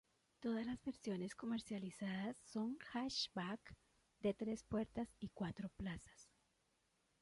Todas 0.39 0.65
las 0.65 0.81
versiones 0.83 1.35
comercializadas 1.35 2.35
son 2.51 2.75
hatchback 2.91 3.75
de 4.21 4.33
tres 4.33 4.63
puertas 4.63 5.13
y 5.19 5.29
cuatro 5.31 5.69
plazas. 5.77 6.27